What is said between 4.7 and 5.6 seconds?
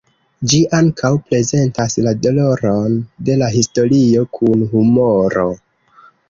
humoro.